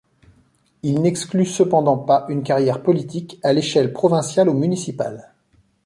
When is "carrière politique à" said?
2.41-3.53